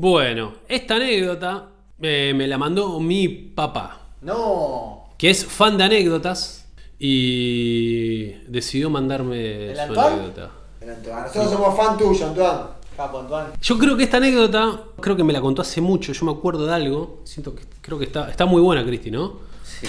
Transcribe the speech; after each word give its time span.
Bueno, 0.00 0.52
esta 0.68 0.94
anécdota 0.94 1.70
eh, 2.00 2.32
me 2.32 2.46
la 2.46 2.56
mandó 2.56 3.00
mi 3.00 3.26
papá, 3.26 3.98
No. 4.22 5.08
que 5.18 5.28
es 5.28 5.44
fan 5.44 5.76
de 5.76 5.82
anécdotas 5.82 6.68
y 7.00 8.28
decidió 8.46 8.90
mandarme 8.90 9.70
¿El 9.70 9.74
su 9.74 9.82
Antoine? 9.82 10.06
anécdota. 10.14 10.50
El 10.80 10.90
Antoine. 10.90 11.20
Nosotros 11.22 11.50
somos 11.50 11.76
fan 11.76 11.98
tuyo, 11.98 12.26
Antoine. 12.28 12.60
Capo, 12.96 13.18
Antoine. 13.18 13.48
Yo 13.60 13.76
creo 13.76 13.96
que 13.96 14.04
esta 14.04 14.18
anécdota, 14.18 14.82
creo 15.00 15.16
que 15.16 15.24
me 15.24 15.32
la 15.32 15.40
contó 15.40 15.62
hace 15.62 15.80
mucho, 15.80 16.12
yo 16.12 16.26
me 16.26 16.30
acuerdo 16.30 16.64
de 16.64 16.74
algo, 16.74 17.20
siento 17.24 17.56
que 17.56 17.64
creo 17.80 17.98
que 17.98 18.04
está, 18.04 18.30
está 18.30 18.46
muy 18.46 18.62
buena, 18.62 18.84
Cristi, 18.86 19.10
¿no? 19.10 19.40
Sí. 19.64 19.88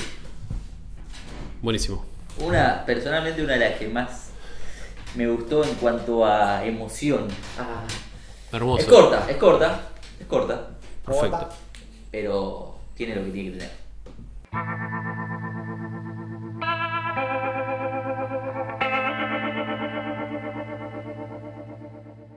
Buenísimo. 1.62 2.04
Una, 2.40 2.84
personalmente 2.84 3.44
una 3.44 3.54
de 3.54 3.60
las 3.60 3.78
que 3.78 3.88
más 3.88 4.32
me 5.16 5.28
gustó 5.28 5.64
en 5.64 5.76
cuanto 5.76 6.26
a 6.26 6.66
emoción. 6.66 7.28
Ah, 7.60 7.84
Hermoso. 8.52 8.82
es 8.82 8.88
corta, 8.88 9.28
es 9.30 9.38
corta, 9.38 9.82
corta, 10.30 10.70
Perfecto. 11.06 11.50
pero 12.12 12.76
tiene 12.96 13.16
lo 13.16 13.26
que 13.26 13.32
tiene 13.32 13.52
que 13.52 13.58
tener. 13.58 14.80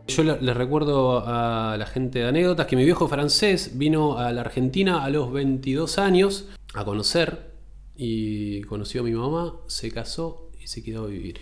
Yo 0.08 0.24
le- 0.24 0.40
les 0.42 0.56
recuerdo 0.56 1.24
a 1.26 1.76
la 1.78 1.86
gente 1.86 2.18
de 2.18 2.28
anécdotas 2.28 2.66
que 2.66 2.76
mi 2.76 2.84
viejo 2.84 3.08
francés 3.08 3.78
vino 3.78 4.18
a 4.18 4.30
la 4.32 4.42
Argentina 4.42 5.04
a 5.04 5.10
los 5.10 5.32
22 5.32 5.98
años 5.98 6.48
a 6.74 6.84
conocer 6.84 7.52
y 7.96 8.62
conoció 8.62 9.00
a 9.02 9.04
mi 9.04 9.12
mamá, 9.12 9.54
se 9.68 9.90
casó 9.90 10.50
y 10.60 10.66
se 10.66 10.82
quedó 10.82 11.04
a 11.04 11.06
vivir. 11.06 11.40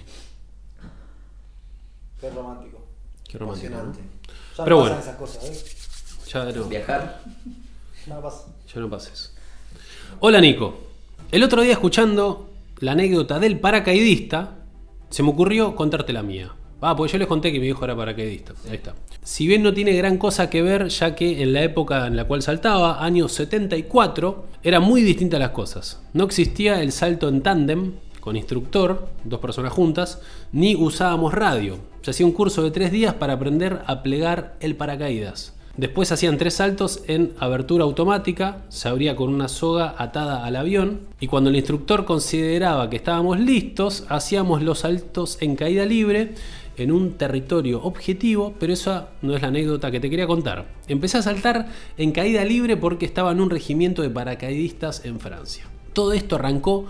Qué 2.20 2.31
romántico. 2.31 2.79
Qué 3.27 3.39
romántico. 3.39 3.70
¿no? 3.70 3.77
Emocionante. 3.81 4.01
Ya 4.59 4.64
Pero 4.64 4.77
no 4.77 4.83
bueno. 4.83 4.98
esas 4.98 5.17
cosas, 5.17 5.45
¿eh? 5.45 5.80
Ya 6.33 6.45
no, 6.45 6.64
Viajar, 6.64 7.20
Ya 8.06 8.14
no 8.14 8.20
pasa. 8.20 8.45
ya 8.73 8.81
no 8.81 8.89
pases. 8.89 9.34
Hola 10.20 10.41
Nico. 10.41 10.78
El 11.33 11.42
otro 11.42 11.62
día 11.62 11.73
escuchando 11.73 12.48
la 12.78 12.92
anécdota 12.92 13.39
del 13.41 13.59
paracaidista, 13.59 14.55
se 15.08 15.23
me 15.23 15.31
ocurrió 15.31 15.75
contarte 15.75 16.12
la 16.12 16.23
mía. 16.23 16.53
Ah, 16.81 16.95
porque 16.97 17.12
yo 17.12 17.19
les 17.19 17.27
conté 17.27 17.53
que 17.53 17.58
mi 17.58 17.67
hijo 17.67 17.84
era 17.84 17.97
paracaidista. 17.97 18.55
Ahí 18.69 18.77
está. 18.77 18.95
Si 19.23 19.47
bien 19.47 19.62
no 19.62 19.75
tiene 19.75 19.92
gran 19.92 20.19
cosa 20.19 20.48
que 20.48 20.62
ver, 20.62 20.89
ya 20.89 21.14
que 21.14 21.42
en 21.42 21.53
la 21.53 21.62
época 21.62 22.06
en 22.06 22.17
la 22.17 22.25
cual 22.25 22.42
saltaba, 22.42 23.05
años 23.05 23.33
74, 23.33 24.47
eran 24.62 24.83
muy 24.83 25.03
distintas 25.03 25.41
las 25.41 25.51
cosas. 25.51 26.01
No 26.14 26.25
existía 26.25 26.81
el 26.81 26.92
salto 26.92 27.28
en 27.28 27.42
tándem 27.42 27.92
con 28.20 28.36
instructor, 28.36 29.08
dos 29.25 29.41
personas 29.41 29.73
juntas, 29.73 30.20
ni 30.53 30.77
usábamos 30.77 31.34
radio. 31.34 31.78
Se 32.03 32.12
hacía 32.12 32.27
un 32.27 32.33
curso 32.33 32.62
de 32.62 32.70
tres 32.70 32.92
días 32.92 33.14
para 33.14 33.33
aprender 33.34 33.83
a 33.86 34.03
plegar 34.03 34.56
el 34.61 34.77
paracaídas. 34.77 35.55
Después 35.77 36.11
hacían 36.13 36.37
tres 36.37 36.55
saltos 36.55 37.03
en 37.07 37.33
abertura 37.39 37.85
automática, 37.85 38.65
se 38.69 38.89
abría 38.89 39.15
con 39.15 39.33
una 39.33 39.49
soga 39.49 39.95
atada 39.97 40.45
al 40.45 40.57
avión 40.57 41.01
y 41.21 41.27
cuando 41.27 41.49
el 41.49 41.57
instructor 41.57 42.05
consideraba 42.05 42.91
que 42.91 42.97
estábamos 42.97 43.39
listos, 43.39 44.05
hacíamos 44.09 44.63
los 44.63 44.80
saltos 44.80 45.39
en 45.41 45.57
caída 45.57 45.86
libre 45.86 46.35
en 46.77 46.92
un 46.92 47.13
territorio 47.13 47.83
objetivo, 47.83 48.55
pero 48.59 48.73
esa 48.73 49.11
no 49.23 49.35
es 49.35 49.42
la 49.42 49.48
anécdota 49.48 49.91
que 49.91 50.01
te 50.01 50.11
quería 50.11 50.27
contar. 50.27 50.67
Empecé 50.89 51.19
a 51.19 51.23
saltar 51.23 51.69
en 51.97 52.13
caída 52.13 52.45
libre 52.45 52.77
porque 52.77 53.07
estaba 53.07 53.33
en 53.33 53.41
un 53.41 53.51
regimiento 53.51 54.03
de 54.03 54.11
paracaidistas 54.11 55.05
en 55.05 55.20
Francia. 55.20 55.64
Todo 55.92 56.13
esto 56.13 56.36
arrancó 56.36 56.86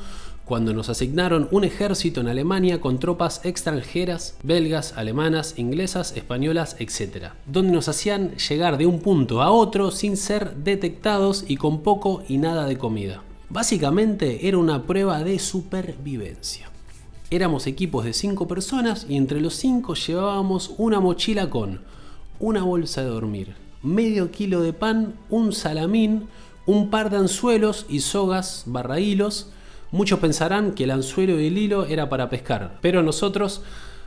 cuando 0.50 0.72
nos 0.72 0.88
asignaron 0.88 1.47
un 1.53 1.62
ejército 1.62 2.21
en 2.21 2.27
Alemania 2.27 2.81
con 2.81 2.99
tropas 2.99 3.41
extranjeras, 3.44 4.37
belgas, 4.43 4.94
alemanas, 4.97 5.55
inglesas, 5.59 6.16
españolas, 6.16 6.75
etc., 6.81 7.28
donde 7.47 7.71
nos 7.71 7.87
hacían 7.88 8.34
llegar 8.34 8.77
de 8.77 8.84
un 8.84 8.99
punto 8.99 9.43
a 9.43 9.53
otro 9.53 9.93
sin 9.93 10.16
ser 10.16 10.56
detectados 10.56 11.44
y 11.47 11.56
con 11.56 11.84
poco 11.84 12.25
y 12.27 12.39
nada 12.39 12.66
de 12.66 12.78
comida. 12.78 13.22
Básicamente 13.49 14.49
era 14.49 14.59
una 14.59 14.89
prueba 14.89 15.22
de 15.22 15.39
supervivencia. 15.39 16.69
Éramos 17.31 17.69
equipos 17.69 18.05
de 18.05 18.12
5 18.12 18.49
personas 18.49 19.06
y 19.09 19.15
entre 19.15 19.41
los 19.41 19.55
5 19.55 19.94
llevábamos 19.94 20.75
una 20.78 20.99
mochila 20.99 21.49
con 21.49 21.83
una 22.41 22.65
bolsa 22.65 23.03
de 23.03 23.09
dormir, 23.09 23.55
medio 23.84 24.33
kilo 24.33 24.62
de 24.62 24.72
pan, 24.72 25.15
un 25.28 25.53
salamín, 25.53 26.27
un 26.66 26.91
par 26.91 27.09
de 27.09 27.19
anzuelos 27.19 27.87
y 27.89 28.00
sogas 28.00 28.65
barra 28.66 28.99
hilos. 28.99 29.53
Muchos 29.93 30.21
pensarán 30.21 30.73
que 30.73 30.84
el 30.84 30.93
anzuelo 30.93 31.41
y 31.41 31.49
el 31.49 31.59
hilo 31.59 31.84
era 31.84 32.09
para 32.09 32.31
pescar, 32.31 32.78
pero 32.81 33.03
nosotros 33.03 33.62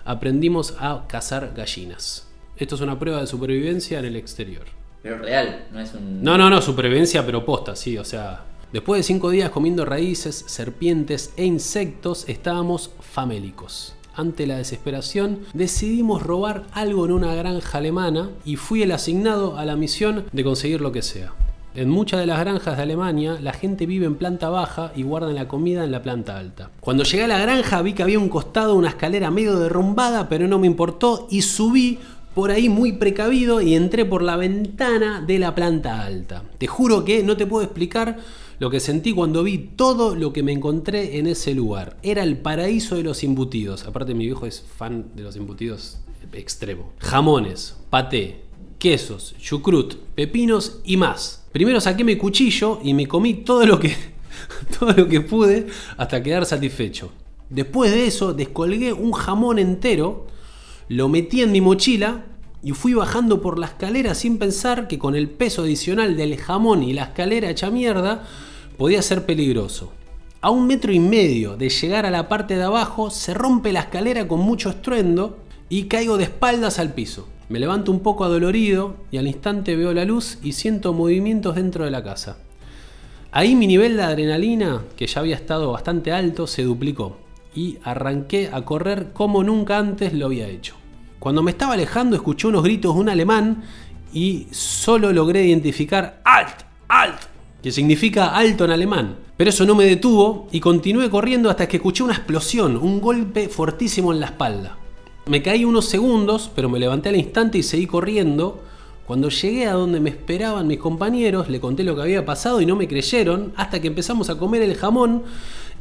aprendimos 0.06 0.76
a 0.80 1.06
cazar 1.08 1.54
gallinas. 1.56 2.28
Esto 2.56 2.76
es 2.76 2.82
una 2.82 2.98
prueba 2.98 3.20
de 3.20 3.28
supervivencia 3.28 4.00
en 4.00 4.06
el 4.06 4.16
exterior. 4.16 4.64
pero 5.02 5.18
real, 5.18 5.66
no 5.74 5.82
es 5.82 5.94
un... 5.94 6.24
No, 6.24 6.38
no, 6.38 6.50
no, 6.50 6.62
supervivencia, 6.62 7.26
pero 7.26 7.44
posta, 7.44 7.76
sí, 7.76 7.98
o 7.98 8.06
sea. 8.06 8.46
Después 8.72 9.00
de 9.00 9.04
cinco 9.04 9.30
días 9.30 9.50
comiendo 9.50 9.84
raíces, 9.84 10.46
serpientes 10.48 11.34
e 11.36 11.46
insectos, 11.46 12.24
estábamos 12.30 12.92
famélicos. 13.02 13.94
Ante 14.16 14.48
la 14.48 14.58
desesperación, 14.58 15.40
decidimos 15.54 16.24
robar 16.24 16.64
algo 16.72 17.06
en 17.06 17.12
una 17.12 17.36
granja 17.36 17.80
alemana 17.80 18.30
y 18.46 18.56
fui 18.56 18.84
el 18.84 18.92
asignado 18.92 19.58
a 19.58 19.66
la 19.66 19.76
misión 19.76 20.26
de 20.32 20.44
conseguir 20.44 20.80
lo 20.82 20.92
que 20.92 21.02
sea. 21.02 21.34
En 21.76 21.90
muchas 21.90 22.20
de 22.20 22.28
las 22.28 22.40
granjas 22.40 22.78
de 22.78 22.84
Alemania, 22.84 23.40
la 23.42 23.52
gente 23.52 23.88
vive 23.88 24.06
en 24.06 24.16
planta 24.16 24.50
baja 24.50 24.92
y 24.96 25.02
guardan 25.02 25.34
la 25.34 25.48
comida 25.48 25.84
en 25.84 25.92
la 25.92 26.04
planta 26.04 26.38
alta. 26.38 26.70
Cuando 26.80 27.04
llegué 27.04 27.24
a 27.24 27.28
la 27.28 27.40
granja 27.40 27.82
vi 27.82 27.94
que 27.94 28.04
había 28.04 28.20
un 28.20 28.30
costado 28.30 28.76
una 28.76 28.90
escalera 28.90 29.32
medio 29.32 29.58
derrumbada, 29.58 30.30
pero 30.30 30.48
no 30.48 30.60
me 30.60 30.68
importó 30.68 31.28
y 31.32 31.42
subí 31.42 31.98
por 32.36 32.52
ahí 32.52 32.70
muy 32.70 32.94
precavido 32.94 33.60
y 33.60 33.74
entré 33.74 34.06
por 34.06 34.22
la 34.22 34.38
ventana 34.38 35.24
de 35.26 35.40
la 35.40 35.56
planta 35.56 36.06
alta. 36.06 36.44
Te 36.60 36.68
juro 36.68 37.04
que 37.04 37.24
no 37.24 37.38
te 37.38 37.48
puedo 37.48 37.64
explicar 37.64 38.20
lo 38.60 38.70
que 38.70 38.80
sentí 38.80 39.12
cuando 39.12 39.42
vi 39.42 39.58
todo 39.58 40.16
lo 40.16 40.32
que 40.32 40.44
me 40.44 40.52
encontré 40.52 41.18
en 41.18 41.26
ese 41.26 41.56
lugar. 41.56 41.98
Era 42.04 42.22
el 42.22 42.38
paraíso 42.38 42.98
de 42.98 43.04
los 43.04 43.24
embutidos. 43.24 43.86
Aparte 43.86 44.14
mi 44.14 44.26
viejo 44.26 44.46
es 44.46 44.62
fan 44.62 45.08
de 45.16 45.24
los 45.24 45.36
embutidos 45.36 45.98
extremo. 46.34 46.94
Jamones, 47.00 47.78
paté, 47.90 48.44
quesos, 48.78 49.36
chucrut, 49.40 49.96
pepinos 50.16 50.82
y 50.84 50.98
más. 50.98 51.43
Primero 51.54 51.80
saqué 51.80 52.04
mi 52.04 52.18
cuchillo 52.18 52.80
y 52.84 52.94
me 52.94 53.08
comí 53.08 53.36
todo 53.36 53.66
lo 53.66 53.80
que 53.80 53.96
todo 54.80 54.92
lo 54.92 55.08
que 55.08 55.22
pude 55.22 55.68
hasta 55.98 56.22
quedar 56.22 56.46
satisfecho. 56.46 57.12
Después 57.50 57.92
de 57.92 58.08
eso 58.08 58.34
descolgué 58.34 58.92
un 58.92 59.12
jamón 59.12 59.60
entero, 59.60 60.26
lo 60.90 61.08
metí 61.08 61.42
en 61.42 61.52
mi 61.52 61.62
mochila 61.62 62.26
y 62.64 62.72
fui 62.72 62.96
bajando 62.96 63.42
por 63.42 63.60
la 63.60 63.68
escalera 63.68 64.16
sin 64.16 64.40
pensar 64.40 64.88
que 64.88 64.98
con 64.98 65.16
el 65.16 65.30
peso 65.30 65.62
adicional 65.62 66.18
del 66.18 66.38
jamón 66.38 66.82
y 66.82 66.94
la 66.94 67.04
escalera 67.04 67.50
hecha 67.50 67.70
mierda 67.70 68.24
podía 68.78 69.02
ser 69.02 69.26
peligroso. 69.26 69.92
A 70.42 70.50
un 70.50 70.66
metro 70.68 70.92
y 70.92 71.00
medio 71.00 71.56
de 71.56 71.70
llegar 71.70 72.06
a 72.06 72.12
la 72.12 72.28
parte 72.28 72.56
de 72.56 72.64
abajo 72.64 73.12
se 73.12 73.34
rompe 73.34 73.72
la 73.72 73.82
escalera 73.82 74.28
con 74.28 74.40
mucho 74.40 74.70
estruendo 74.70 75.38
y 75.70 75.84
caigo 75.84 76.18
de 76.18 76.26
espaldas 76.26 76.80
al 76.80 76.94
piso. 76.94 77.28
Me 77.50 77.60
levanto 77.60 77.92
un 77.92 78.00
poco 78.00 78.24
adolorido 78.24 78.96
y 79.12 79.18
al 79.18 79.28
instante 79.28 79.76
veo 79.76 79.94
la 79.94 80.06
luz 80.06 80.38
y 80.42 80.54
siento 80.54 80.94
movimientos 80.94 81.56
dentro 81.56 81.86
de 81.86 81.92
la 81.92 82.04
casa. 82.04 82.38
Ahí 83.32 83.56
mi 83.56 83.68
nivel 83.68 83.98
de 83.98 84.04
adrenalina, 84.04 84.84
que 84.96 85.08
ya 85.08 85.20
había 85.20 85.36
estado 85.36 85.72
bastante 85.72 86.12
alto, 86.12 86.48
se 86.48 86.64
duplicó 86.64 87.18
y 87.56 87.78
arranqué 87.84 88.50
a 88.52 88.62
correr 88.62 89.12
como 89.14 89.44
nunca 89.44 89.78
antes 89.78 90.14
lo 90.14 90.28
había 90.28 90.48
hecho. 90.48 90.76
Cuando 91.20 91.42
me 91.42 91.52
estaba 91.52 91.74
alejando 91.74 92.16
escuché 92.16 92.48
unos 92.48 92.64
gritos 92.64 92.94
de 92.94 93.02
un 93.02 93.10
alemán 93.10 93.64
y 94.14 94.48
solo 94.52 95.12
logré 95.12 95.46
identificar 95.46 96.22
Alt, 96.24 96.64
Alt, 96.88 97.22
que 97.62 97.72
significa 97.72 98.36
alto 98.36 98.66
en 98.66 98.72
alemán. 98.72 99.16
Pero 99.36 99.50
eso 99.50 99.66
no 99.66 99.74
me 99.74 99.86
detuvo 99.86 100.48
y 100.52 100.60
continué 100.60 101.10
corriendo 101.10 101.50
hasta 101.50 101.68
que 101.68 101.78
escuché 101.78 102.04
una 102.04 102.14
explosión, 102.14 102.78
un 102.78 103.02
golpe 103.02 103.50
fortísimo 103.50 104.14
en 104.14 104.20
la 104.20 104.28
espalda. 104.28 104.78
Me 105.26 105.42
caí 105.42 105.64
unos 105.64 105.86
segundos, 105.86 106.52
pero 106.54 106.68
me 106.68 106.80
levanté 106.80 107.10
al 107.10 107.16
instante 107.16 107.58
y 107.58 107.64
seguí 107.64 107.88
corriendo. 107.88 108.62
Cuando 109.08 109.30
llegué 109.30 109.68
a 109.68 109.74
donde 109.74 110.02
me 110.02 110.10
esperaban 110.10 110.68
mis 110.68 110.80
compañeros, 110.80 111.50
le 111.50 111.62
conté 111.62 111.84
lo 111.84 111.96
que 111.96 112.02
había 112.02 112.26
pasado 112.26 112.60
y 112.60 112.66
no 112.66 112.76
me 112.76 112.88
creyeron, 112.88 113.54
hasta 113.56 113.82
que 113.82 113.88
empezamos 113.88 114.30
a 114.30 114.38
comer 114.38 114.62
el 114.62 114.76
jamón 114.76 115.24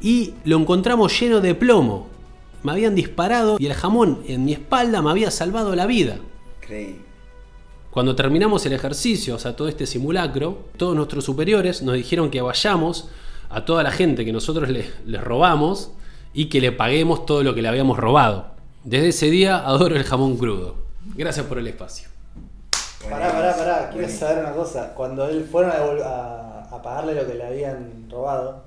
y 0.01 0.35
lo 0.45 0.59
encontramos 0.59 1.19
lleno 1.19 1.41
de 1.41 1.55
plomo. 1.55 2.07
Me 2.63 2.71
habían 2.71 2.95
disparado 2.95 3.57
y 3.59 3.67
el 3.67 3.75
jamón 3.75 4.23
en 4.29 4.45
mi 4.45 4.53
espalda 4.53 5.03
me 5.03 5.11
había 5.11 5.31
salvado 5.33 5.75
la 5.75 5.87
vida. 5.87 6.19
Creí. 6.61 7.01
Cuando 7.91 8.15
terminamos 8.15 8.65
el 8.67 8.73
ejercicio, 8.73 9.35
o 9.35 9.39
sea, 9.39 9.57
todo 9.57 9.69
este 9.69 9.87
simulacro, 9.87 10.67
todos 10.77 10.95
nuestros 10.95 11.25
superiores 11.25 11.83
nos 11.83 11.95
dijeron 11.95 12.31
que 12.31 12.41
vayamos 12.41 13.09
a 13.51 13.65
toda 13.65 13.83
la 13.83 13.91
gente 13.91 14.25
que 14.25 14.33
nosotros 14.33 14.69
les, 14.69 14.87
les 15.05 15.23
robamos 15.23 15.91
y 16.33 16.47
que 16.47 16.61
le 16.61 16.73
paguemos 16.73 17.27
todo 17.27 17.43
lo 17.43 17.55
que 17.55 17.63
le 17.63 17.69
habíamos 17.69 17.99
robado. 17.99 18.52
Desde 18.85 19.09
ese 19.09 19.31
día 19.31 19.59
adoro 19.59 19.97
el 19.97 20.05
jamón 20.05 20.37
crudo. 20.37 20.77
Gracias 21.15 21.47
por 21.47 21.59
el 21.59 21.67
espacio. 21.67 22.09
Pará, 23.09 23.33
pará, 23.33 23.57
pará, 23.57 23.77
quiero 23.91 24.07
Buenísimo. 24.07 24.19
saber 24.29 24.45
una 24.45 24.53
cosa. 24.53 24.95
Cuando 24.95 25.29
él 25.29 25.47
fueron 25.51 25.73
a, 25.73 25.75
devol- 25.79 26.03
a- 26.03 26.69
a 26.71 26.83
pagarle 26.83 27.15
lo 27.15 27.27
que 27.27 27.35
le 27.35 27.45
habían 27.47 28.09
robado, 28.11 28.63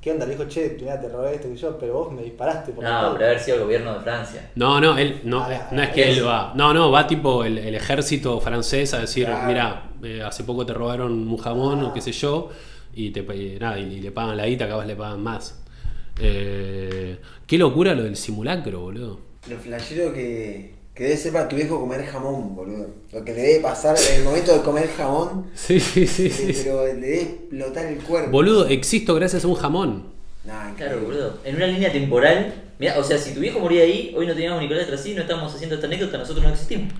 ¿qué 0.00 0.12
onda? 0.12 0.24
Le 0.26 0.32
dijo, 0.36 0.48
che, 0.48 0.76
mira, 0.80 0.98
te 1.00 1.08
robé 1.08 1.34
esto 1.34 1.48
y 1.48 1.56
yo, 1.56 1.78
pero 1.78 1.92
vos 1.94 2.12
me 2.12 2.22
disparaste 2.22 2.72
por 2.72 2.82
la 2.84 2.90
No, 2.90 2.96
espalda". 2.96 3.18
pero 3.18 3.30
haber 3.30 3.40
sido 3.40 3.56
el 3.58 3.62
gobierno 3.64 3.94
de 3.94 4.00
Francia. 4.00 4.50
No, 4.56 4.80
no, 4.80 4.96
él 4.96 5.20
no, 5.24 5.42
Ah, 5.42 5.68
no 5.72 5.82
es 5.82 5.90
que 5.90 6.10
es- 6.10 6.18
él 6.18 6.26
va. 6.26 6.52
No, 6.54 6.72
no, 6.74 6.90
va 6.90 7.06
tipo 7.06 7.44
el, 7.44 7.58
el 7.58 7.74
ejército 7.74 8.40
francés 8.40 8.94
a 8.94 8.98
decir, 9.00 9.26
Claro. 9.26 9.46
mira, 9.46 9.90
eh, 10.02 10.22
hace 10.22 10.44
poco 10.44 10.64
te 10.66 10.72
robaron 10.72 11.12
un 11.12 11.36
jamón 11.36 11.80
Ah. 11.80 11.88
o 11.88 11.92
qué 11.92 12.00
sé 12.00 12.12
yo, 12.12 12.48
y 12.94 13.10
te 13.10 13.20
y 13.36 13.58
nada, 13.60 13.78
y 13.78 14.00
le 14.00 14.10
pagan 14.10 14.36
la 14.38 14.46
guita, 14.46 14.64
acá 14.64 14.82
le 14.84 14.96
pagan 14.96 15.22
más. 15.22 15.62
Eh, 16.18 17.20
qué 17.46 17.58
locura 17.58 17.94
lo 17.94 18.02
del 18.04 18.16
simulacro, 18.16 18.80
boludo. 18.80 19.29
Lo 19.48 19.56
flashero 19.58 20.12
que, 20.12 20.74
que 20.94 21.04
debe 21.04 21.16
ser 21.16 21.32
para 21.32 21.48
tu 21.48 21.56
viejo 21.56 21.80
comer 21.80 22.04
jamón, 22.06 22.54
boludo. 22.54 22.88
Lo 23.12 23.24
que 23.24 23.32
le 23.34 23.42
debe 23.42 23.60
pasar 23.60 23.96
en 24.10 24.18
el 24.20 24.24
momento 24.24 24.52
de 24.52 24.62
comer 24.62 24.88
jamón, 24.96 25.46
Sí, 25.54 25.80
sí, 25.80 26.06
sí, 26.06 26.28
le- 26.28 26.34
sí. 26.54 26.60
pero 26.64 26.86
le 26.86 26.94
debe 26.94 27.20
explotar 27.22 27.86
el 27.86 27.98
cuerpo. 27.98 28.30
Boludo, 28.30 28.66
existo 28.66 29.14
gracias 29.14 29.44
a 29.44 29.48
un 29.48 29.54
jamón. 29.54 30.04
Nah, 30.44 30.74
Claro, 30.74 31.00
boludo. 31.00 31.38
En 31.44 31.56
una 31.56 31.66
línea 31.66 31.90
temporal. 31.92 32.54
Mira, 32.78 32.98
o 32.98 33.04
sea, 33.04 33.18
si 33.18 33.34
tu 33.34 33.40
viejo 33.40 33.60
moría 33.60 33.82
ahí, 33.82 34.14
hoy 34.16 34.26
no 34.26 34.32
teníamos 34.32 34.62
Nicolás 34.62 34.86
Trasí, 34.86 35.14
no 35.14 35.20
estamos 35.22 35.54
haciendo 35.54 35.74
esta 35.74 35.86
anécdota, 35.86 36.16
nosotros 36.16 36.42
no 36.44 36.50
existimos. 36.50 36.92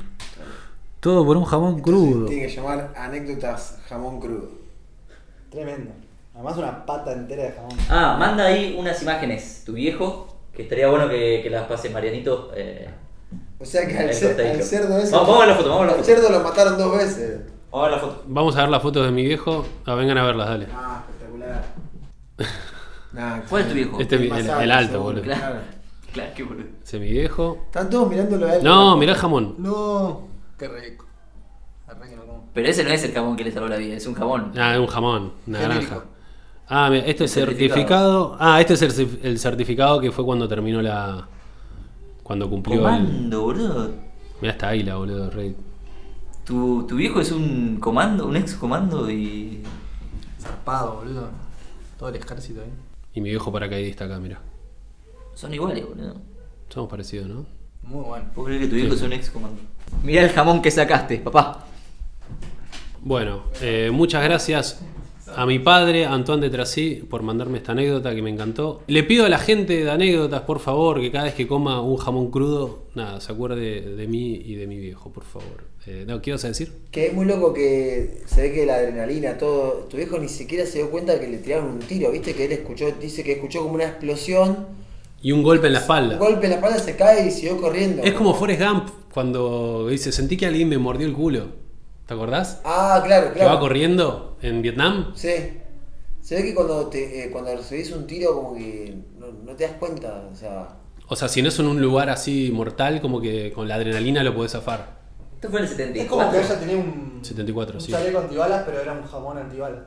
Todo 1.01 1.25
por 1.25 1.39
un 1.39 1.45
jamón 1.45 1.79
Entonces, 1.79 2.29
Tiene 2.29 2.47
que 2.47 2.55
llamar 2.55 2.93
anécdotas 2.95 3.79
jamón 3.89 4.21
crudo. 4.21 4.51
Tremendo. 5.51 5.91
Además 6.35 6.59
una 6.59 6.85
pata 6.85 7.13
entera 7.13 7.45
de 7.45 7.53
jamón. 7.53 7.79
Ah, 7.89 8.17
manda 8.19 8.45
ahí 8.47 8.77
unas 8.79 9.01
imágenes, 9.03 9.63
tu 9.65 9.73
viejo, 9.73 10.30
que 10.61 10.65
estaría 10.65 10.89
bueno 10.89 11.09
que, 11.09 11.41
que 11.43 11.49
las 11.51 11.67
pase 11.67 11.89
Marianito. 11.91 12.53
Eh, 12.55 12.87
O 13.59 13.65
sea 13.65 13.87
que 13.87 13.97
al, 13.99 14.11
cer- 14.11 14.39
al 14.57 14.63
cerdo 14.63 14.99
ese. 14.99 15.13
Vamos- 15.13 15.29
vamos 15.29 15.37
a 15.37 15.39
ver 15.47 15.49
la 15.49 15.55
foto, 15.57 15.69
vamos 15.71 15.83
a 15.83 15.87
la 15.87 15.93
al 15.93 15.99
foto. 15.99 16.07
cerdo 16.15 16.31
lo 16.31 16.41
mataron 16.41 16.77
dos 16.79 16.97
veces. 16.99 17.41
vamos 17.71 17.87
a 17.87 17.89
ver 17.89 17.91
la 17.93 17.99
foto. 17.99 18.23
Vamos 18.27 18.57
a 18.57 18.61
ver 18.61 18.69
las 18.69 18.83
fotos 18.83 19.07
de 19.07 19.13
mi 19.13 19.25
viejo. 19.25 19.65
Ah, 19.87 19.95
vengan 19.95 20.19
a 20.19 20.25
verlas, 20.25 20.49
dale. 20.49 20.67
Ah, 20.75 21.03
espectacular. 21.09 21.65
Nah, 23.13 23.41
¿Cuál 23.49 23.63
es 23.63 23.69
tu 23.69 23.75
viejo? 23.75 24.01
Este 24.01 24.15
el, 24.17 24.31
alto, 24.33 24.61
el 24.61 24.71
alto, 24.71 25.01
boludo. 25.03 25.23
claro. 25.23 25.57
Claro, 26.13 26.31
qué 26.37 26.43
boludo. 26.45 26.67
Ese 26.85 26.97
es 26.97 27.03
mi 27.03 27.11
viejo. 27.11 27.59
Están 27.67 27.91
todos 27.91 28.09
mirándolo 28.09 28.47
a 28.47 28.55
él. 28.57 28.63
No, 28.65 28.97
mirá 28.97 29.13
el 29.15 29.19
jamón. 29.19 29.55
No, 29.59 30.29
qué 30.59 30.69
rico. 30.69 31.07
Pero 32.55 32.69
ese 32.69 32.85
no 32.85 32.91
es 32.91 33.03
el 33.05 33.13
jamón 33.13 33.37
que 33.37 33.45
le 33.45 33.53
salvó 33.53 33.69
la 33.69 33.77
vida, 33.77 33.97
es 33.97 34.07
un 34.07 34.15
jamón. 34.15 34.53
Ah, 34.57 34.75
es 34.75 34.81
un 34.81 34.87
jamón, 34.89 35.33
una 35.47 35.61
granja. 35.61 36.05
Ah, 36.73 36.89
mira, 36.89 37.05
esto 37.07 37.25
es 37.25 37.37
El 37.37 37.47
certificado. 37.49 38.37
Ah, 38.39 38.61
este 38.61 38.75
es 38.75 38.83
el, 38.83 38.93
cer- 38.93 39.19
el 39.25 39.39
certificado 39.39 40.01
que 40.01 40.13
fue 40.13 40.25
cuando 40.25 40.49
terminó 40.49 40.81
la. 40.81 41.27
Cuando 42.23 42.49
cumplió 42.49 42.77
el. 42.79 42.83
Comando, 42.85 43.43
boludo. 43.43 43.91
Mira 44.41 44.53
esta 44.53 44.69
águila, 44.69 44.95
boludo, 44.97 45.31
rey. 45.31 45.57
Tu, 46.45 46.87
tu 46.87 46.95
viejo 46.97 47.21
es 47.21 47.33
un 47.33 47.79
comando, 47.81 48.27
un 48.27 48.37
ex 48.37 48.55
comando 48.55 49.11
y. 49.11 49.63
Zarpado, 50.41 50.97
boludo. 50.97 51.29
Todo 51.99 52.09
el 52.11 52.17
ejército 52.17 52.61
ahí. 52.61 52.71
Y 53.15 53.21
mi 53.21 53.31
viejo 53.31 53.51
paracaidista 53.53 54.05
acá, 54.05 54.21
mira. 54.21 54.41
Son 55.35 55.53
iguales, 55.53 55.85
boludo. 55.87 56.15
Somos 56.69 56.89
parecidos, 56.89 57.27
¿no? 57.29 57.47
Muy 57.83 58.05
bueno. 58.05 58.27
¿Puedo 58.33 58.47
creer 58.47 58.63
que 58.63 58.69
tu 58.69 58.77
viejo 58.77 58.95
es 58.95 59.03
un 59.03 59.13
ex 59.13 59.29
comando? 59.31 59.61
Mirá 60.05 60.23
el 60.23 60.31
jamón 60.31 60.63
que 60.63 60.71
sacaste, 60.71 61.19
papá. 61.19 61.67
Bueno, 63.03 63.43
eh, 63.61 63.91
muchas 63.93 64.23
gracias 64.23 64.81
a 65.37 65.47
mi 65.47 65.59
padre, 65.59 66.07
Antoine 66.07 66.43
de 66.43 66.51
Trasí, 66.51 67.03
por 67.09 67.23
mandarme 67.23 67.59
esta 67.59 67.73
anécdota 67.73 68.15
que 68.15 68.23
me 68.23 68.31
encantó. 68.31 68.83
Le 68.87 69.03
pido 69.05 69.25
a 69.27 69.29
la 69.29 69.39
gente 69.39 69.85
de 69.85 69.91
anécdotas, 69.91 70.43
por 70.43 70.59
favor, 70.61 71.01
que 71.01 71.11
cada 71.11 71.25
vez 71.25 71.35
que 71.35 71.47
coma 71.47 71.81
un 71.83 71.97
jamón 71.97 72.31
crudo, 72.31 72.85
nada, 72.95 73.21
se 73.21 73.33
acuerde 73.33 73.81
de 73.97 74.07
mí 74.07 74.35
y 74.45 74.55
de 74.57 74.67
mi 74.67 74.79
viejo, 74.79 75.11
por 75.13 75.25
favor. 75.25 75.65
Eh, 75.87 76.05
no, 76.07 76.21
¿qué 76.21 76.33
vas 76.33 76.45
a 76.45 76.49
decir? 76.49 76.73
Que 76.91 77.07
es 77.07 77.15
muy 77.15 77.25
loco 77.27 77.55
que 77.55 78.21
se 78.27 78.43
ve 78.43 78.53
que 78.53 78.67
la 78.67 78.75
adrenalina, 78.77 79.39
todo. 79.39 79.87
Tu 79.91 79.97
viejo 79.97 80.19
ni 80.19 80.29
siquiera 80.29 80.67
se 80.67 80.79
dio 80.79 80.91
cuenta 80.91 81.19
que 81.19 81.27
le 81.27 81.39
tiraron 81.39 81.71
un 81.71 81.79
tiro, 81.81 82.11
viste 82.11 82.35
que 82.35 82.45
él 82.45 82.53
escuchó, 82.53 82.91
dice 83.01 83.25
que 83.25 83.33
escuchó 83.33 83.63
como 83.63 83.75
una 83.75 83.85
explosión, 83.85 84.67
Y 85.23 85.33
un 85.33 85.43
golpe 85.43 85.67
en 85.69 85.75
la 85.75 85.79
un 85.79 85.83
espalda. 85.83 86.17
golpe 86.19 86.45
en 86.47 86.51
la 86.51 86.57
espalda 86.57 86.79
se 86.79 86.97
cae 86.97 87.27
y 87.27 87.31
siguió 87.31 87.59
corriendo. 87.61 88.03
Es 88.03 88.13
como 88.13 88.35
Forrest 88.35 88.63
Gump 88.63 88.89
cuando 89.13 89.89
dice, 89.89 90.13
sentí 90.13 90.37
que 90.37 90.47
alguien 90.47 90.69
me 90.69 90.79
mordió 90.79 91.07
el 91.07 91.13
culo. 91.15 91.47
¿Te 92.11 92.15
acordás? 92.15 92.61
Ah, 92.65 93.01
claro, 93.07 93.29
Que 93.29 93.35
claro. 93.39 93.55
va 93.55 93.61
corriendo 93.61 94.37
en 94.43 94.63
Vietnam. 94.63 95.13
Sí. 95.15 95.31
Se 96.21 96.35
ve 96.35 96.43
que 96.43 96.57
cuando 96.57 96.89
te, 96.89 97.23
eh, 97.27 97.31
cuando 97.31 97.55
recibís 97.57 97.93
un 97.93 98.05
tiro 98.09 98.35
como 98.35 98.53
que 98.53 98.97
no, 99.17 99.29
no 99.31 99.53
te 99.55 99.63
das 99.63 99.75
cuenta, 99.75 100.25
o 100.29 100.35
sea. 100.35 100.71
O 101.07 101.15
sea, 101.15 101.29
si 101.29 101.41
no 101.41 101.51
es 101.51 101.59
en 101.61 101.67
un 101.69 101.81
lugar 101.81 102.11
así 102.11 102.51
mortal, 102.53 103.01
como 103.01 103.21
que 103.21 103.53
con 103.53 103.69
la 103.69 103.77
adrenalina 103.77 104.25
lo 104.25 104.35
podés 104.35 104.51
zafar. 104.51 104.99
Esto 105.37 105.51
fue 105.51 105.61
en 105.61 105.67
el 105.67 105.97
Es 105.99 106.09
como 106.09 106.29
que 106.33 106.39
74. 106.39 106.41
ella 106.41 106.59
tenía 106.59 106.77
un, 106.79 107.21
74, 107.23 107.75
un 107.77 107.81
sí. 107.81 107.93
chaleco 107.93 108.19
antibalas, 108.19 108.65
pero 108.67 108.81
era 108.81 108.93
un 108.93 109.05
jamón 109.05 109.39
antibalas. 109.39 109.79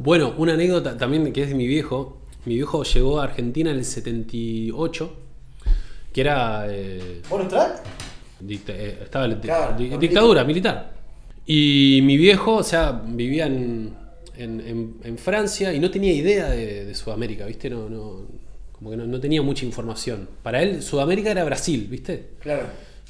Bueno, 0.00 0.34
una 0.38 0.54
anécdota 0.54 0.96
también 0.98 1.32
que 1.32 1.44
es 1.44 1.50
de 1.50 1.54
mi 1.54 1.68
viejo. 1.68 2.18
Mi 2.46 2.54
viejo 2.56 2.82
llegó 2.82 3.20
a 3.20 3.22
Argentina 3.22 3.70
en 3.70 3.76
el 3.76 3.84
78, 3.84 5.12
que 6.12 6.20
era... 6.20 6.64
eh, 6.68 7.22
¿Bonus 7.30 7.46
track? 7.46 7.80
dicta- 8.40 8.72
eh, 8.74 8.98
estaba 9.04 9.28
la- 9.28 9.40
Claro, 9.40 9.76
di- 9.78 9.96
dictadura 9.98 10.42
militar. 10.42 10.98
Y 11.52 12.00
mi 12.02 12.16
viejo, 12.16 12.54
o 12.56 12.62
sea, 12.62 13.02
vivía 13.04 13.46
en, 13.46 13.92
en- 14.36 14.60
en- 14.60 14.94
en 15.02 15.18
Francia 15.18 15.72
y 15.74 15.80
no 15.80 15.90
tenía 15.90 16.12
idea 16.12 16.48
de, 16.50 16.84
de 16.84 16.94
Sudamérica, 16.94 17.44
¿viste? 17.44 17.68
No, 17.68 17.88
no, 17.88 18.26
como 18.70 18.90
que 18.90 18.96
no, 18.96 19.04
no 19.04 19.18
tenía 19.18 19.42
mucha 19.42 19.64
información. 19.66 20.28
Para 20.44 20.62
él, 20.62 20.80
Sudamérica 20.80 21.32
era 21.32 21.42
Brasil, 21.42 21.88
¿viste? 21.90 22.34
Claro. 22.38 22.66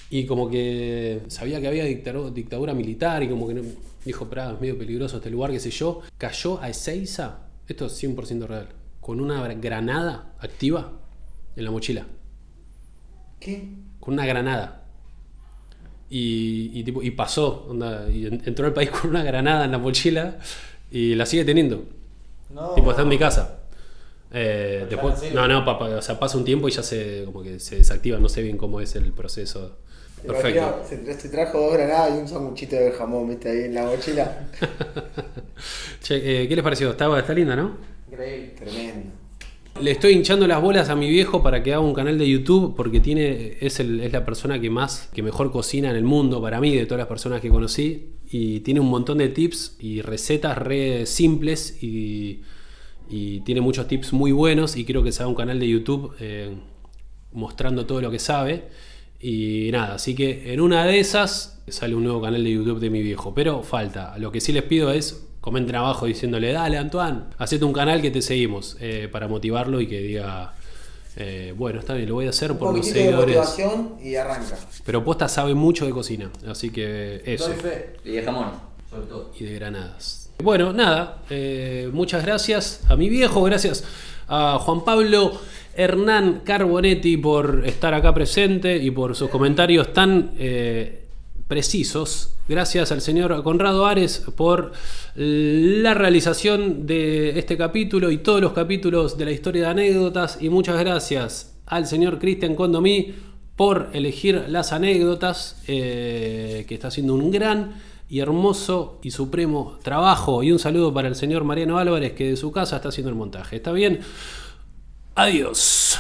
Y 0.09 0.25
como 0.25 0.49
que 0.49 1.21
sabía 1.29 1.61
que 1.61 1.69
había 1.69 1.85
dictadura, 1.85 2.31
dictadura 2.31 2.73
militar 2.73 3.23
y 3.23 3.29
como 3.29 3.47
que 3.47 3.53
no- 3.55 3.63
dijo, 4.07 4.27
pero 4.31 4.53
es 4.55 4.61
medio 4.61 4.79
peligroso 4.79 5.19
este 5.19 5.29
lugar, 5.29 5.51
qué 5.51 5.61
sé 5.61 5.71
yo. 5.71 6.01
Cayó 6.17 6.63
a 6.63 6.71
Ezeiza, 6.71 7.41
esto 7.69 7.87
es 7.87 8.03
100% 8.03 8.47
real, 8.47 8.69
con 9.03 9.21
una 9.21 9.47
granada 9.53 10.33
activa 10.41 10.99
en 11.57 11.65
la 11.65 11.71
mochila. 11.71 12.07
¿Qué? 13.39 13.69
Con 14.01 14.15
una 14.15 14.25
granada. 14.25 14.80
Y, 16.11 16.73
y 16.75 16.83
tipo, 16.85 17.03
y 17.03 17.13
pasó, 17.13 17.67
onda, 17.69 18.09
y 18.11 18.27
en- 18.27 18.43
entró 18.45 18.67
al 18.67 18.75
país 18.75 18.91
con 19.03 19.11
una 19.11 19.23
granada 19.23 19.65
en 19.65 19.73
la 19.73 19.79
mochila 19.79 20.39
y 20.91 21.15
la 21.15 21.25
sigue 21.27 21.45
teniendo. 21.45 21.85
No. 22.51 22.75
Tipo, 22.75 22.91
está 22.91 23.03
en 23.03 23.09
mi 23.09 23.19
casa. 23.19 23.57
Eh, 24.33 24.87
después, 24.89 25.33
no 25.35 25.49
no, 25.49 25.65
papá, 25.65 25.87
o 25.87 26.03
sea, 26.03 26.19
pasa 26.19 26.39
un 26.39 26.45
tiempo 26.45 26.69
y 26.69 26.73
ya 26.73 26.83
se, 26.83 27.25
como 27.25 27.43
que 27.43 27.59
se 27.61 27.77
desactiva, 27.77 28.19
no 28.19 28.29
sé 28.29 28.43
bien 28.43 28.57
cómo 28.57 28.81
es 28.81 28.95
el 28.97 29.13
proceso. 29.13 29.79
Perfecto. 30.27 30.83
Se 30.87 31.29
trajo 31.31 31.59
dos 31.61 31.73
granadas 31.73 32.11
y 32.17 32.19
un 32.21 32.29
sanguchito 32.29 32.77
de 32.77 32.93
jamón, 32.93 33.29
viste, 33.29 33.49
ahí 33.51 33.65
en 33.65 33.75
la 33.75 33.85
mochila. 33.87 34.49
Che, 36.03 36.43
eh, 36.43 36.49
¿qué 36.49 36.55
les 36.57 36.63
pareció? 36.65 36.91
Está, 36.91 37.19
está 37.19 37.33
linda, 37.35 37.57
¿no? 37.57 37.77
Increíble. 38.09 38.55
Tremendo. 38.59 39.20
Le 39.83 39.91
estoy 39.93 40.13
hinchando 40.13 40.47
las 40.47 40.61
bolas 40.61 40.89
a 40.91 40.97
mi 40.97 41.09
viejo 41.09 41.43
para 41.43 41.63
que 41.63 41.73
haga 41.73 41.81
un 41.81 41.95
canal 41.95 42.19
de 42.19 42.29
YouTube 42.29 42.75
porque 42.77 43.01
tiene 43.01 43.57
es, 43.61 43.81
el- 43.81 44.01
es 44.01 44.13
la 44.13 44.25
persona 44.25 44.61
que 44.61 44.69
más, 44.71 45.09
que 45.15 45.23
mejor 45.23 45.51
cocina 45.53 45.91
en 45.91 45.97
el 45.97 46.05
mundo 46.05 46.41
para 46.43 46.61
mí, 46.61 46.75
de 46.75 46.85
todas 46.87 46.99
las 46.99 47.07
personas 47.09 47.41
que 47.41 47.49
conocí. 47.49 48.17
Y 48.31 48.61
tiene 48.61 48.81
un 48.81 48.89
montón 48.89 49.19
de 49.19 49.29
tips 49.29 49.77
y 49.81 50.03
recetas 50.03 50.57
re 50.59 51.07
simples 51.07 51.83
y, 51.83 52.43
y 53.09 53.41
tiene 53.41 53.61
muchos 53.61 53.89
tips 53.89 54.13
muy 54.13 54.33
buenos 54.33 54.77
y 54.77 54.85
quiero 54.85 55.03
que 55.03 55.13
se 55.13 55.23
haga 55.23 55.29
un 55.29 55.35
canal 55.35 55.59
de 55.59 55.69
YouTube 55.69 56.15
eh, 56.21 56.55
mostrando 57.33 57.87
todo 57.87 58.01
lo 58.01 58.11
que 58.11 58.19
sabe. 58.19 58.69
Y 59.21 59.69
nada, 59.73 59.95
así 59.97 60.15
que 60.15 60.53
en 60.53 60.61
una 60.61 60.85
de 60.87 60.99
esas 61.01 61.63
sale 61.69 61.95
un 61.95 62.05
nuevo 62.05 62.21
canal 62.23 62.43
de 62.43 62.51
YouTube 62.53 62.81
de 62.81 62.91
mi 62.91 63.03
viejo. 63.03 63.35
Pero 63.35 63.63
falta. 63.63 64.17
Lo 64.19 64.33
que 64.33 64.41
sí 64.41 64.53
les 64.53 64.63
pido 64.63 64.91
es 64.93 65.27
comenten 65.41 65.77
abajo 65.77 66.07
diciéndole, 66.07 66.53
dale 66.53 66.79
Antoine, 66.79 67.21
hacete 67.39 67.65
un 67.65 67.73
canal 67.73 68.03
que 68.03 68.11
te 68.11 68.23
seguimos 68.23 68.77
eh, 68.81 69.09
para 69.11 69.27
motivarlo 69.29 69.81
y 69.81 69.87
que 69.87 70.01
diga, 70.01 70.55
eh, 71.17 71.55
bueno, 71.57 71.81
está 71.81 71.95
bien, 71.95 72.09
lo 72.09 72.17
voy 72.17 72.27
a 72.27 72.31
hacer 72.31 72.53
Un 72.53 72.59
por 72.59 72.69
los 72.69 72.77
poquitito 72.79 72.99
de 72.99 73.05
seguidores. 73.05 73.37
motivación 73.37 73.95
y 74.03 74.15
arranca. 74.17 74.59
Pero 74.85 75.05
Posta 75.05 75.29
sabe 75.29 75.55
mucho 75.55 75.87
de 75.87 75.93
cocina, 75.93 76.31
así 76.49 76.71
que 76.71 77.23
eso. 77.25 77.53
Y 78.05 78.11
de 78.13 78.23
jamón, 78.23 78.51
sobre 78.91 79.07
todo. 79.07 79.31
Y 79.39 79.45
de 79.45 79.55
granadas. 79.55 80.31
Bueno, 80.43 80.73
nada, 80.73 81.23
eh, 81.29 81.91
muchas 81.93 82.25
gracias 82.25 82.83
a 82.89 82.97
mi 82.97 83.09
viejo, 83.09 83.43
gracias 83.43 83.85
a 84.29 84.59
Juan 84.61 84.85
Pablo 84.85 85.33
Hernán 85.75 86.43
Carbonetti 86.45 87.17
por 87.17 87.63
estar 87.67 87.93
acá 87.95 88.15
presente 88.15 88.77
y 88.77 88.91
por 88.91 89.15
sus 89.17 89.29
comentarios 89.29 89.93
tan 89.93 90.33
eh, 90.39 91.05
precisos. 91.51 92.37
Gracias 92.49 92.93
al 92.93 93.01
señor 93.01 93.43
Conrado 93.43 93.85
Ares 93.85 94.25
por 94.37 94.71
la 95.17 95.95
realización 95.95 96.87
de 96.87 97.41
este 97.41 97.57
capítulo 97.57 98.13
y 98.13 98.19
todos 98.19 98.41
los 98.41 98.53
capítulos 98.53 99.19
de 99.19 99.25
la 99.25 99.33
historia 99.33 99.63
de 99.63 99.69
anécdotas. 99.69 100.39
Y 100.41 100.49
muchas 100.49 100.79
gracias 100.79 101.59
al 101.67 101.89
señor 101.89 102.21
Cristian 102.21 102.55
Condomí 102.55 103.17
por 103.57 103.91
elegir 103.95 104.45
las 104.47 104.73
anécdotas, 104.73 105.61
eh, 105.67 106.65
que 106.69 106.75
está 106.75 106.87
haciendo 106.87 107.15
un 107.15 107.33
gran 107.33 107.83
y 108.09 108.21
hermoso 108.21 109.01
y 109.03 109.11
supremo 109.11 109.77
trabajo. 109.83 110.45
Y 110.45 110.53
un 110.53 110.61
saludo 110.61 110.95
para 110.95 111.09
el 111.09 111.17
señor 111.17 111.43
Mariano 111.43 111.79
Álvarez 111.79 112.13
que 112.13 112.31
de 112.31 112.37
su 112.37 112.53
casa 112.53 112.77
está 112.77 112.91
haciendo 112.91 113.11
el 113.11 113.17
montaje. 113.17 113.57
¿Está 113.57 113.73
bien? 113.73 114.03
Adiós. 115.17 115.99